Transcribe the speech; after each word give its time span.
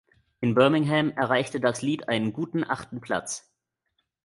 In 0.39 0.55
Birmingham 0.55 1.11
erreichte 1.11 1.59
das 1.59 1.83
Lied 1.83 2.09
einen 2.09 2.33
guten 2.33 2.63
achten 2.67 3.01
Platz. 3.01 3.53